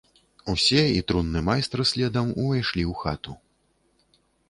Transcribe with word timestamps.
Усе, 0.53 0.81
і 0.99 1.03
трунны 1.11 1.39
майстар 1.51 1.79
следам, 1.91 2.35
увайшлі 2.47 2.83
ў 2.91 3.07
хату. 3.07 3.41